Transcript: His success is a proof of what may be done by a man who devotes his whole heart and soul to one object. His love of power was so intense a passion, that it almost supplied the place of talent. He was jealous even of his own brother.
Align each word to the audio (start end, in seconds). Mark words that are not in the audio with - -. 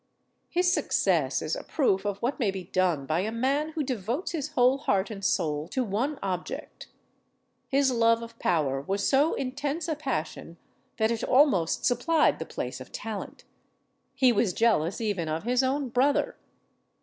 His 0.49 0.73
success 0.73 1.43
is 1.43 1.55
a 1.55 1.61
proof 1.63 2.05
of 2.05 2.17
what 2.23 2.39
may 2.39 2.49
be 2.49 2.63
done 2.63 3.05
by 3.05 3.19
a 3.19 3.31
man 3.31 3.73
who 3.73 3.83
devotes 3.83 4.31
his 4.31 4.47
whole 4.53 4.79
heart 4.79 5.11
and 5.11 5.23
soul 5.23 5.67
to 5.67 5.83
one 5.83 6.17
object. 6.23 6.87
His 7.67 7.91
love 7.91 8.23
of 8.23 8.39
power 8.39 8.81
was 8.81 9.07
so 9.07 9.35
intense 9.35 9.87
a 9.87 9.93
passion, 9.93 10.57
that 10.97 11.11
it 11.11 11.23
almost 11.23 11.85
supplied 11.85 12.39
the 12.39 12.45
place 12.47 12.81
of 12.81 12.91
talent. 12.91 13.43
He 14.15 14.31
was 14.31 14.53
jealous 14.53 15.01
even 15.01 15.29
of 15.29 15.43
his 15.43 15.61
own 15.61 15.89
brother. 15.89 16.35